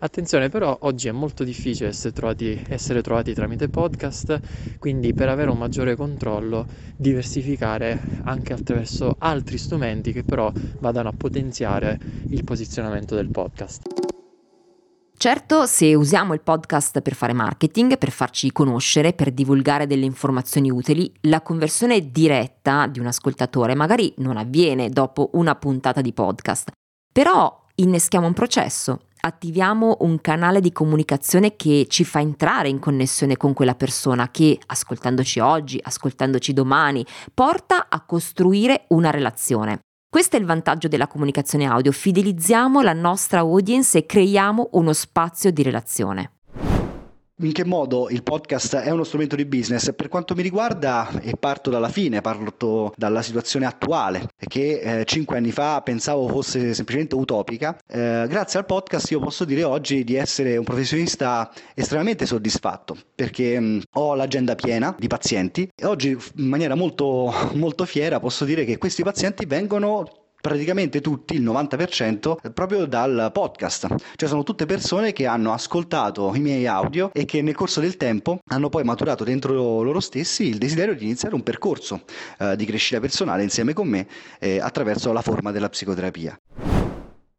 Attenzione 0.00 0.48
però, 0.48 0.76
oggi 0.82 1.08
è 1.08 1.12
molto 1.12 1.42
difficile 1.42 1.88
essere 1.88 2.12
trovati, 2.12 2.62
essere 2.68 3.02
trovati, 3.02 3.34
tramite 3.34 3.68
podcast, 3.68 4.38
quindi 4.78 5.12
per 5.12 5.28
avere 5.28 5.50
un 5.50 5.58
maggiore 5.58 5.96
controllo 5.96 6.66
diversificare 6.94 8.00
anche 8.22 8.52
attraverso 8.52 9.16
altri 9.18 9.58
strumenti 9.58 10.12
che 10.12 10.22
però 10.22 10.52
vadano 10.78 11.08
a 11.08 11.14
potenziare 11.16 11.98
il 12.28 12.44
posizionamento 12.44 13.16
del 13.16 13.28
podcast. 13.30 14.07
Certo, 15.20 15.66
se 15.66 15.96
usiamo 15.96 16.32
il 16.32 16.42
podcast 16.42 17.00
per 17.00 17.12
fare 17.12 17.32
marketing, 17.32 17.98
per 17.98 18.12
farci 18.12 18.52
conoscere, 18.52 19.14
per 19.14 19.32
divulgare 19.32 19.88
delle 19.88 20.04
informazioni 20.04 20.70
utili, 20.70 21.12
la 21.22 21.40
conversione 21.40 22.12
diretta 22.12 22.86
di 22.86 23.00
un 23.00 23.06
ascoltatore 23.06 23.74
magari 23.74 24.14
non 24.18 24.36
avviene 24.36 24.90
dopo 24.90 25.30
una 25.32 25.56
puntata 25.56 26.02
di 26.02 26.12
podcast. 26.12 26.70
Però 27.12 27.64
inneschiamo 27.74 28.28
un 28.28 28.32
processo, 28.32 29.06
attiviamo 29.22 29.96
un 30.02 30.20
canale 30.20 30.60
di 30.60 30.70
comunicazione 30.70 31.56
che 31.56 31.86
ci 31.88 32.04
fa 32.04 32.20
entrare 32.20 32.68
in 32.68 32.78
connessione 32.78 33.36
con 33.36 33.54
quella 33.54 33.74
persona 33.74 34.30
che, 34.30 34.56
ascoltandoci 34.66 35.40
oggi, 35.40 35.80
ascoltandoci 35.82 36.52
domani, 36.52 37.04
porta 37.34 37.88
a 37.88 38.04
costruire 38.04 38.84
una 38.90 39.10
relazione. 39.10 39.80
Questo 40.10 40.36
è 40.36 40.38
il 40.40 40.46
vantaggio 40.46 40.88
della 40.88 41.06
comunicazione 41.06 41.66
audio, 41.66 41.92
fidelizziamo 41.92 42.80
la 42.80 42.94
nostra 42.94 43.40
audience 43.40 43.98
e 43.98 44.06
creiamo 44.06 44.70
uno 44.72 44.94
spazio 44.94 45.50
di 45.50 45.62
relazione 45.62 46.37
in 47.40 47.52
che 47.52 47.64
modo 47.64 48.08
il 48.10 48.22
podcast 48.22 48.76
è 48.76 48.90
uno 48.90 49.04
strumento 49.04 49.36
di 49.36 49.44
business? 49.44 49.92
Per 49.94 50.08
quanto 50.08 50.34
mi 50.34 50.42
riguarda, 50.42 51.08
e 51.20 51.34
parto 51.38 51.70
dalla 51.70 51.88
fine, 51.88 52.20
parto 52.20 52.92
dalla 52.96 53.22
situazione 53.22 53.66
attuale, 53.66 54.28
che 54.36 54.80
eh, 54.80 55.04
cinque 55.04 55.36
anni 55.36 55.52
fa 55.52 55.80
pensavo 55.82 56.28
fosse 56.28 56.74
semplicemente 56.74 57.14
utopica, 57.14 57.78
eh, 57.86 58.26
grazie 58.28 58.58
al 58.58 58.66
podcast 58.66 59.10
io 59.10 59.20
posso 59.20 59.44
dire 59.44 59.62
oggi 59.64 60.04
di 60.04 60.14
essere 60.14 60.56
un 60.56 60.64
professionista 60.64 61.50
estremamente 61.74 62.26
soddisfatto, 62.26 62.96
perché 63.14 63.58
mh, 63.58 63.64
mm, 63.64 63.80
ho 63.94 64.14
l'agenda 64.14 64.54
piena 64.54 64.94
di 64.98 65.06
pazienti 65.06 65.68
e 65.74 65.86
oggi 65.86 66.10
in 66.10 66.46
maniera 66.46 66.74
molto, 66.74 67.32
molto 67.54 67.84
fiera 67.84 68.20
posso 68.20 68.44
dire 68.44 68.64
che 68.64 68.78
questi 68.78 69.02
pazienti 69.02 69.46
vengono 69.46 70.17
praticamente 70.40 71.00
tutti, 71.00 71.34
il 71.34 71.42
90%, 71.42 72.52
proprio 72.52 72.86
dal 72.86 73.30
podcast. 73.32 73.86
Cioè 74.16 74.28
sono 74.28 74.42
tutte 74.42 74.66
persone 74.66 75.12
che 75.12 75.26
hanno 75.26 75.52
ascoltato 75.52 76.32
i 76.34 76.40
miei 76.40 76.66
audio 76.66 77.10
e 77.12 77.24
che 77.24 77.42
nel 77.42 77.54
corso 77.54 77.80
del 77.80 77.96
tempo 77.96 78.38
hanno 78.48 78.68
poi 78.68 78.84
maturato 78.84 79.24
dentro 79.24 79.82
loro 79.82 80.00
stessi 80.00 80.46
il 80.48 80.58
desiderio 80.58 80.94
di 80.94 81.04
iniziare 81.04 81.34
un 81.34 81.42
percorso 81.42 82.02
eh, 82.38 82.56
di 82.56 82.64
crescita 82.64 83.00
personale 83.00 83.42
insieme 83.42 83.72
con 83.72 83.88
me 83.88 84.06
eh, 84.38 84.60
attraverso 84.60 85.12
la 85.12 85.22
forma 85.22 85.50
della 85.50 85.68
psicoterapia. 85.68 86.38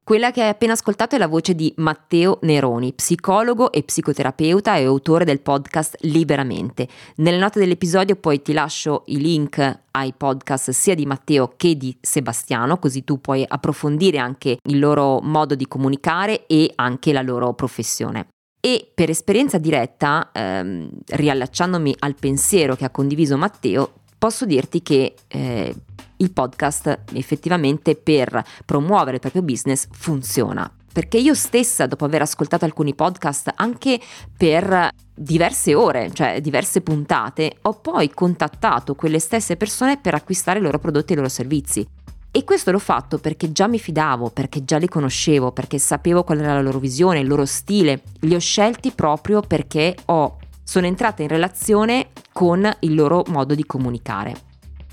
Quella 0.10 0.32
che 0.32 0.42
hai 0.42 0.50
appena 0.50 0.74
ascoltato 0.74 1.14
è 1.14 1.20
la 1.20 1.28
voce 1.28 1.54
di 1.54 1.72
Matteo 1.78 2.40
Neroni, 2.42 2.94
psicologo 2.94 3.72
e 3.72 3.84
psicoterapeuta 3.84 4.76
e 4.76 4.86
autore 4.86 5.24
del 5.24 5.40
podcast 5.40 5.98
Liberamente. 6.00 6.88
Nelle 7.18 7.38
note 7.38 7.60
dell'episodio 7.60 8.16
poi 8.16 8.42
ti 8.42 8.54
lascio 8.54 9.04
i 9.06 9.20
link 9.20 9.82
ai 9.92 10.12
podcast 10.18 10.72
sia 10.72 10.96
di 10.96 11.06
Matteo 11.06 11.54
che 11.56 11.78
di 11.78 11.96
Sebastiano, 12.02 12.80
così 12.80 13.04
tu 13.04 13.22
puoi 13.22 13.46
approfondire 13.48 14.18
anche 14.18 14.58
il 14.64 14.80
loro 14.80 15.20
modo 15.22 15.54
di 15.54 15.68
comunicare 15.68 16.48
e 16.48 16.72
anche 16.74 17.14
la 17.14 17.22
loro 17.22 17.54
professione. 17.54 18.30
E 18.60 18.90
per 18.92 19.12
esperienza 19.12 19.60
diretta, 19.60 20.32
ehm, 20.34 20.90
riallacciandomi 21.06 21.98
al 22.00 22.16
pensiero 22.16 22.76
che 22.76 22.86
ha 22.86 22.90
condiviso 22.90 23.38
Matteo, 23.38 23.92
posso 24.18 24.48
dirti 24.48 24.82
che 24.82 25.14
eh, 25.28 25.76
il 26.20 26.32
podcast 26.32 27.00
effettivamente 27.14 27.96
per 27.96 28.44
promuovere 28.66 29.16
il 29.16 29.20
proprio 29.20 29.42
business 29.42 29.88
funziona. 29.92 30.72
Perché 30.92 31.18
io 31.18 31.34
stessa, 31.34 31.86
dopo 31.86 32.06
aver 32.06 32.24
ascoltato 32.24 32.66
alcuni 32.66 32.96
podcast 32.96 33.54
anche 33.56 34.00
per 34.36 34.90
diverse 35.14 35.76
ore, 35.76 36.12
cioè 36.14 36.42
diverse 36.42 36.82
puntate, 36.82 37.58
ho 37.62 37.74
poi 37.74 38.10
contattato 38.10 38.96
quelle 38.96 39.20
stesse 39.20 39.56
persone 39.56 40.00
per 40.00 40.16
acquistare 40.16 40.60
i 40.60 40.62
loro 40.62 40.80
prodotti 40.80 41.12
e 41.12 41.14
i 41.14 41.18
loro 41.18 41.30
servizi. 41.30 41.88
E 42.32 42.44
questo 42.44 42.72
l'ho 42.72 42.80
fatto 42.80 43.18
perché 43.18 43.52
già 43.52 43.68
mi 43.68 43.80
fidavo, 43.80 44.30
perché 44.30 44.64
già 44.64 44.78
li 44.78 44.88
conoscevo, 44.88 45.52
perché 45.52 45.80
sapevo 45.80 46.24
qual 46.24 46.40
era 46.40 46.54
la 46.54 46.62
loro 46.62 46.80
visione, 46.80 47.20
il 47.20 47.28
loro 47.28 47.46
stile. 47.46 48.04
Li 48.22 48.36
ho 48.36 48.40
scelti 48.40 48.92
proprio 48.92 49.42
perché 49.42 49.96
ho, 50.06 50.38
sono 50.64 50.86
entrata 50.86 51.22
in 51.22 51.28
relazione 51.28 52.10
con 52.32 52.70
il 52.82 52.94
loro 52.94 53.24
modo 53.28 53.56
di 53.56 53.66
comunicare. 53.66 54.49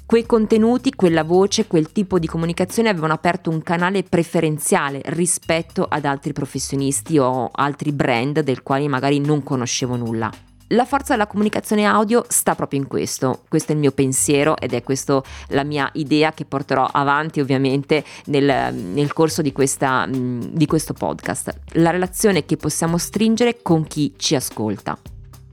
Quei 0.07 0.25
contenuti, 0.25 0.95
quella 0.95 1.25
voce, 1.25 1.67
quel 1.67 1.91
tipo 1.91 2.21
di 2.21 2.29
comunicazione 2.29 2.89
avevano 2.89 3.13
aperto 3.13 3.51
un 3.51 3.61
canale 3.61 4.05
preferenziale 4.05 5.03
rispetto 5.07 5.85
ad 5.85 6.05
altri 6.05 6.33
professionisti 6.33 7.19
o 7.19 7.51
altri 7.53 7.91
brand 7.91 8.39
del 8.39 8.63
quali 8.63 8.87
magari 8.87 9.19
non 9.19 9.43
conoscevo 9.43 9.97
nulla. 9.97 10.31
La 10.69 10.85
forza 10.85 11.15
della 11.15 11.27
comunicazione 11.27 11.87
audio 11.87 12.25
sta 12.29 12.55
proprio 12.55 12.79
in 12.79 12.87
questo, 12.87 13.43
questo 13.49 13.73
è 13.73 13.75
il 13.75 13.81
mio 13.81 13.91
pensiero 13.91 14.57
ed 14.57 14.75
è 14.75 14.85
questa 14.85 15.21
la 15.49 15.65
mia 15.65 15.91
idea 15.95 16.33
che 16.33 16.45
porterò 16.45 16.85
avanti 16.85 17.41
ovviamente 17.41 18.05
nel, 18.27 18.73
nel 18.73 19.13
corso 19.13 19.43
di, 19.43 19.51
questa, 19.51 20.07
di 20.09 20.67
questo 20.67 20.93
podcast, 20.93 21.53
la 21.73 21.91
relazione 21.91 22.45
che 22.45 22.57
possiamo 22.57 22.97
stringere 22.97 23.61
con 23.61 23.85
chi 23.89 24.15
ci 24.17 24.37
ascolta. 24.37 24.97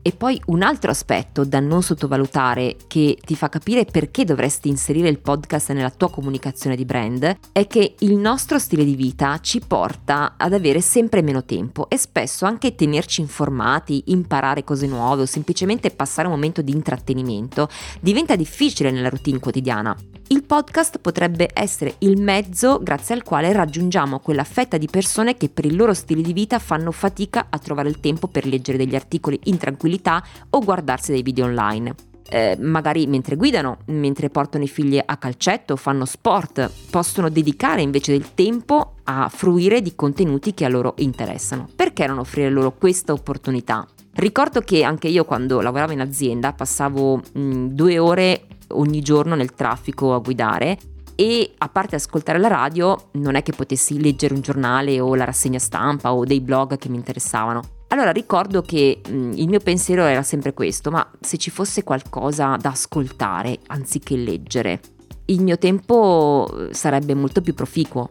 E 0.06 0.12
poi 0.12 0.38
un 0.48 0.64
altro 0.64 0.92
aspetto 0.92 1.46
da 1.46 1.62
non 1.62 1.82
sottovalutare 1.82 2.76
che 2.88 3.18
ti 3.24 3.38
fa 3.38 3.48
capire 3.48 3.86
perché 3.86 4.26
dovresti 4.26 4.68
inserire 4.68 5.08
il 5.08 5.20
podcast 5.20 5.72
nella 5.72 5.92
tua 5.92 6.10
comunicazione 6.10 6.76
di 6.76 6.84
brand 6.84 7.38
è 7.54 7.68
che 7.68 7.96
il 8.00 8.18
nostro 8.18 8.60
stile 8.60 8.84
di 8.84 8.96
vita 8.96 9.40
ci 9.40 9.62
porta 9.66 10.34
ad 10.36 10.52
avere 10.52 10.82
sempre 10.82 11.22
meno 11.22 11.46
tempo 11.46 11.90
e 11.90 11.98
spesso 11.98 12.46
anche 12.46 12.76
tenerci 12.76 13.22
informati, 13.22 14.04
imparare 14.08 14.66
cose 14.66 14.88
nuove 14.88 15.22
o 15.22 15.26
semplicemente 15.26 15.90
passare 15.90 16.28
un 16.28 16.34
momento 16.34 16.62
di 16.62 16.74
intrattenimento 16.74 17.70
diventa 18.02 18.36
difficile 18.36 18.92
nella 18.92 19.08
routine 19.08 19.40
quotidiana. 19.40 19.96
Il 20.27 20.44
podcast 20.44 21.00
potrebbe 21.00 21.50
essere 21.53 21.96
il 22.00 22.20
mezzo 22.20 22.80
grazie 22.82 23.13
al 23.13 23.24
quale 23.24 23.51
raggiungiamo 23.51 24.20
quella 24.20 24.44
fetta 24.44 24.77
di 24.77 24.88
persone 24.89 25.36
che 25.36 25.50
per 25.50 25.65
il 25.65 25.75
loro 25.75 25.94
stile 25.94 26.22
di 26.22 26.34
vita 26.34 26.60
fanno 26.60 26.92
fatica 26.92 27.48
a 27.50 27.60
trovare 27.60 27.89
il 27.89 28.00
tempo 28.00 28.27
per 28.27 28.46
leggere 28.46 28.77
degli 28.77 28.96
articoli 28.96 29.39
in 29.44 29.58
tranquillità 29.58 30.24
o 30.51 30.60
guardarsi 30.60 31.12
dei 31.12 31.22
video 31.22 31.46
online. 31.46 31.94
Eh, 32.30 32.58
magari 32.60 33.06
mentre 33.06 33.36
guidano, 33.36 33.80
mentre 33.88 34.30
portano 34.30 34.63
i 34.63 34.70
figli 34.70 35.00
a 35.03 35.18
calcetto, 35.18 35.75
fanno 35.75 36.06
sport, 36.06 36.72
possono 36.89 37.30
dedicare 37.30 37.82
invece 37.82 38.13
del 38.13 38.34
tempo 38.34 38.96
a 39.03 39.30
fruire 39.30 39.82
di 39.82 39.94
contenuti 39.94 40.53
che 40.53 40.65
a 40.65 40.70
loro 40.70 40.94
interessano. 40.98 41.68
Perché 41.75 42.08
non 42.08 42.18
offrire 42.18 42.50
loro 42.50 42.72
questa 42.72 43.12
opportunità? 43.13 43.86
Ricordo 44.15 44.62
che 44.62 44.84
anche 44.84 45.10
io 45.10 45.25
quando 45.25 45.60
lavoravo 45.60 45.92
in 45.92 46.00
azienda 46.00 46.53
passavo 46.53 47.22
mh, 47.34 47.65
due 47.68 48.00
ore 48.00 48.46
ogni 48.74 49.01
giorno 49.01 49.36
nel 49.36 49.53
traffico 49.53 50.13
a 50.13 50.20
guidare 50.20 50.77
e 51.15 51.53
a 51.58 51.70
parte 51.70 51.96
ascoltare 51.96 52.39
la 52.39 52.48
radio 52.48 53.10
non 53.13 53.36
è 53.36 53.44
che 53.44 53.53
potessi 53.53 54.01
leggere 54.01 54.34
un 54.34 54.42
giornale 54.42 55.00
o 55.00 55.13
la 55.15 55.25
rassegna 55.25 55.60
stampa 55.60 56.13
o 56.13 56.25
dei 56.25 56.42
blog 56.42 56.77
che 56.77 56.89
mi 56.89 56.98
interessavano. 56.98 57.62
Allora 57.89 58.12
ricordo 58.12 58.63
che 58.63 59.01
mh, 59.08 59.34
il 59.36 59.48
mio 59.48 59.60
pensiero 59.60 60.03
era 60.06 60.24
sempre 60.24 60.53
questo, 60.53 60.89
ma 60.89 61.08
se 61.20 61.38
ci 61.38 61.51
fosse 61.51 61.84
qualcosa 61.84 62.58
da 62.60 62.70
ascoltare 62.70 63.60
anziché 63.68 64.15
leggere, 64.15 64.80
il 65.25 65.42
mio 65.42 65.58
tempo 65.58 66.48
eh, 66.51 66.74
sarebbe 66.74 67.13
molto 67.13 67.42
più 67.42 67.53
proficuo. 67.53 68.10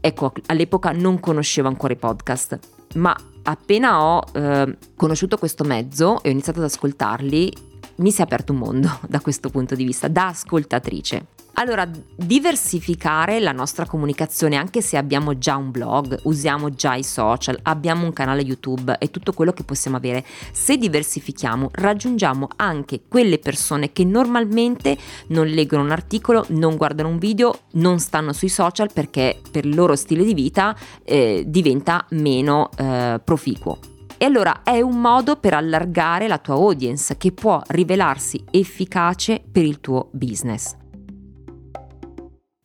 Ecco, 0.00 0.32
all'epoca 0.46 0.92
non 0.92 1.18
conoscevo 1.18 1.66
ancora 1.66 1.94
i 1.94 1.96
podcast, 1.96 2.58
ma 2.96 3.16
appena 3.42 4.04
ho 4.04 4.22
eh, 4.34 4.76
conosciuto 4.94 5.38
questo 5.38 5.64
mezzo 5.64 6.22
e 6.22 6.28
ho 6.28 6.32
iniziato 6.32 6.58
ad 6.58 6.66
ascoltarli, 6.66 7.75
mi 7.96 8.10
si 8.10 8.20
è 8.20 8.24
aperto 8.24 8.52
un 8.52 8.58
mondo 8.58 9.00
da 9.08 9.20
questo 9.20 9.50
punto 9.50 9.74
di 9.74 9.84
vista, 9.84 10.08
da 10.08 10.28
ascoltatrice. 10.28 11.26
Allora, 11.58 11.88
diversificare 12.14 13.40
la 13.40 13.52
nostra 13.52 13.86
comunicazione, 13.86 14.56
anche 14.56 14.82
se 14.82 14.98
abbiamo 14.98 15.38
già 15.38 15.56
un 15.56 15.70
blog, 15.70 16.18
usiamo 16.24 16.68
già 16.68 16.96
i 16.96 17.02
social, 17.02 17.58
abbiamo 17.62 18.04
un 18.04 18.12
canale 18.12 18.42
YouTube 18.42 18.96
e 18.98 19.10
tutto 19.10 19.32
quello 19.32 19.54
che 19.54 19.64
possiamo 19.64 19.96
avere, 19.96 20.22
se 20.52 20.76
diversifichiamo 20.76 21.70
raggiungiamo 21.72 22.48
anche 22.56 23.00
quelle 23.08 23.38
persone 23.38 23.90
che 23.92 24.04
normalmente 24.04 24.98
non 25.28 25.46
leggono 25.46 25.82
un 25.82 25.92
articolo, 25.92 26.44
non 26.48 26.76
guardano 26.76 27.08
un 27.08 27.18
video, 27.18 27.60
non 27.72 28.00
stanno 28.00 28.34
sui 28.34 28.50
social 28.50 28.92
perché 28.92 29.40
per 29.50 29.64
il 29.64 29.74
loro 29.74 29.96
stile 29.96 30.24
di 30.24 30.34
vita 30.34 30.76
eh, 31.04 31.42
diventa 31.46 32.04
meno 32.10 32.68
eh, 32.76 33.18
proficuo. 33.24 33.95
E 34.18 34.24
allora 34.24 34.62
è 34.62 34.80
un 34.80 35.00
modo 35.00 35.36
per 35.36 35.54
allargare 35.54 36.28
la 36.28 36.38
tua 36.38 36.54
audience 36.54 37.16
che 37.16 37.32
può 37.32 37.60
rivelarsi 37.68 38.42
efficace 38.50 39.42
per 39.50 39.64
il 39.64 39.80
tuo 39.80 40.08
business. 40.12 40.74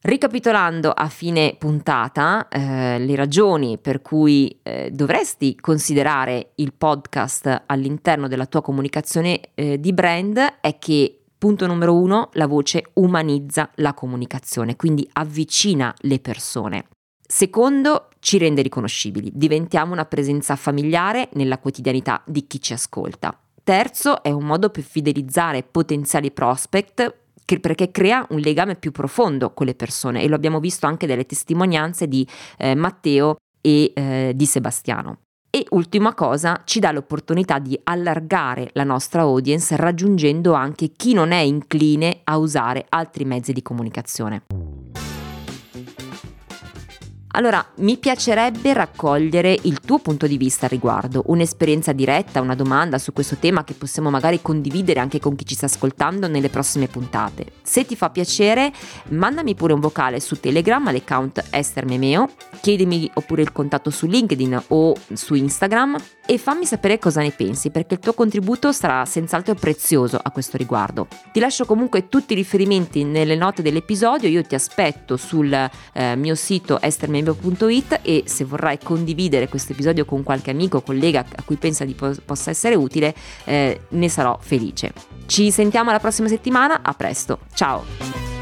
Ricapitolando 0.03 0.89
a 0.89 1.07
fine 1.09 1.55
puntata, 1.59 2.47
eh, 2.47 2.97
le 2.97 3.15
ragioni 3.15 3.77
per 3.77 4.01
cui 4.01 4.59
eh, 4.63 4.89
dovresti 4.91 5.55
considerare 5.59 6.53
il 6.55 6.73
podcast 6.73 7.63
all'interno 7.67 8.27
della 8.27 8.47
tua 8.47 8.61
comunicazione 8.61 9.39
eh, 9.53 9.79
di 9.79 9.93
brand 9.93 10.37
è 10.59 10.77
che 10.79 11.21
Punto 11.41 11.65
numero 11.65 11.95
uno, 11.95 12.29
la 12.33 12.45
voce 12.45 12.91
umanizza 12.93 13.71
la 13.77 13.95
comunicazione, 13.95 14.75
quindi 14.75 15.09
avvicina 15.13 15.91
le 16.01 16.19
persone. 16.19 16.85
Secondo, 17.33 18.09
ci 18.19 18.37
rende 18.37 18.61
riconoscibili, 18.61 19.31
diventiamo 19.33 19.93
una 19.93 20.03
presenza 20.03 20.57
familiare 20.57 21.29
nella 21.35 21.59
quotidianità 21.59 22.21
di 22.25 22.45
chi 22.45 22.59
ci 22.59 22.73
ascolta. 22.73 23.39
Terzo, 23.63 24.21
è 24.21 24.31
un 24.31 24.43
modo 24.43 24.69
per 24.69 24.83
fidelizzare 24.83 25.63
potenziali 25.63 26.29
prospect 26.31 27.19
perché 27.61 27.89
crea 27.89 28.25
un 28.31 28.39
legame 28.39 28.75
più 28.75 28.91
profondo 28.91 29.53
con 29.53 29.65
le 29.65 29.75
persone 29.75 30.21
e 30.21 30.27
lo 30.27 30.35
abbiamo 30.35 30.59
visto 30.59 30.87
anche 30.87 31.07
dalle 31.07 31.25
testimonianze 31.25 32.09
di 32.09 32.27
eh, 32.57 32.75
Matteo 32.75 33.37
e 33.61 33.93
eh, 33.95 34.33
di 34.35 34.45
Sebastiano. 34.45 35.19
E 35.49 35.65
ultima 35.69 36.13
cosa, 36.13 36.63
ci 36.65 36.79
dà 36.79 36.91
l'opportunità 36.91 37.59
di 37.59 37.79
allargare 37.81 38.71
la 38.73 38.83
nostra 38.83 39.21
audience 39.21 39.73
raggiungendo 39.77 40.51
anche 40.51 40.89
chi 40.89 41.13
non 41.13 41.31
è 41.31 41.39
incline 41.39 42.19
a 42.25 42.35
usare 42.35 42.85
altri 42.89 43.23
mezzi 43.23 43.53
di 43.53 43.61
comunicazione. 43.61 44.43
Allora, 47.33 47.65
mi 47.77 47.97
piacerebbe 47.97 48.73
raccogliere 48.73 49.57
il 49.63 49.79
tuo 49.79 49.99
punto 49.99 50.27
di 50.27 50.37
vista 50.37 50.65
al 50.65 50.71
riguardo, 50.71 51.23
un'esperienza 51.27 51.93
diretta, 51.93 52.41
una 52.41 52.55
domanda 52.55 52.97
su 52.97 53.13
questo 53.13 53.37
tema 53.37 53.63
che 53.63 53.73
possiamo 53.73 54.09
magari 54.09 54.41
condividere 54.41 54.99
anche 54.99 55.19
con 55.19 55.35
chi 55.35 55.45
ci 55.45 55.55
sta 55.55 55.67
ascoltando 55.67 56.27
nelle 56.27 56.49
prossime 56.49 56.87
puntate. 56.87 57.45
Se 57.63 57.85
ti 57.85 57.95
fa 57.95 58.09
piacere, 58.09 58.73
mandami 59.09 59.55
pure 59.55 59.71
un 59.71 59.79
vocale 59.79 60.19
su 60.19 60.39
Telegram 60.41 60.85
all'account 60.85 61.45
Esther 61.51 61.85
Memeo, 61.85 62.29
chiedimi 62.59 63.09
oppure 63.13 63.43
il 63.43 63.53
contatto 63.53 63.89
su 63.91 64.07
LinkedIn 64.07 64.63
o 64.67 64.93
su 65.13 65.33
Instagram 65.33 65.97
e 66.25 66.37
fammi 66.37 66.65
sapere 66.65 66.99
cosa 66.99 67.21
ne 67.21 67.31
pensi 67.31 67.71
perché 67.71 67.95
il 67.95 67.99
tuo 67.99 68.13
contributo 68.13 68.71
sarà 68.71 69.03
senz'altro 69.05 69.55
prezioso 69.55 70.19
a 70.21 70.31
questo 70.31 70.57
riguardo. 70.57 71.07
Ti 71.31 71.39
lascio 71.39 71.65
comunque 71.65 72.07
tutti 72.07 72.33
i 72.33 72.35
riferimenti 72.35 73.03
nelle 73.03 73.35
note 73.35 73.61
dell'episodio, 73.61 74.29
io 74.29 74.43
ti 74.43 74.55
aspetto 74.55 75.17
sul 75.17 75.51
eh, 75.51 76.15
mio 76.15 76.35
sito 76.35 76.79
estermembio.it 77.21 77.99
e 78.01 78.23
se 78.25 78.43
vorrai 78.43 78.79
condividere 78.81 79.47
questo 79.47 79.71
episodio 79.71 80.05
con 80.05 80.23
qualche 80.23 80.51
amico 80.51 80.77
o 80.77 80.81
collega 80.81 81.25
a 81.35 81.43
cui 81.43 81.55
pensa 81.55 81.85
di 81.85 81.93
po- 81.93 82.15
possa 82.25 82.49
essere 82.49 82.75
utile, 82.75 83.13
eh, 83.45 83.81
ne 83.89 84.09
sarò 84.09 84.37
felice. 84.41 84.93
Ci 85.25 85.51
sentiamo 85.51 85.91
la 85.91 85.99
prossima 85.99 86.27
settimana, 86.27 86.81
a 86.81 86.93
presto, 86.93 87.39
ciao! 87.53 88.40